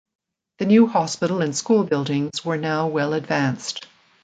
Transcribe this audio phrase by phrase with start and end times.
[0.57, 3.85] The new hospital and school buildings were now well advanced.